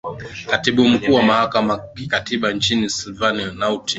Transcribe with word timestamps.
katibu 0.49 0.87
mkuu 0.89 1.13
wa 1.13 1.23
mahakama 1.23 1.77
kikatiba 1.77 2.53
nchini 2.53 2.89
silvain 2.89 3.37
nuatin 3.55 3.79